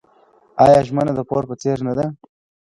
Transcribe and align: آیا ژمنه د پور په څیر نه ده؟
آیا 0.63 0.79
ژمنه 0.87 1.13
د 1.15 1.19
پور 1.29 1.43
په 1.49 1.55
څیر 1.61 1.77
نه 1.87 1.93
ده؟ 1.97 2.05